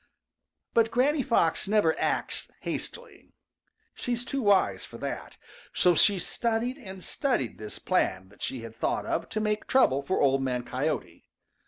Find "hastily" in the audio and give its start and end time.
2.61-3.33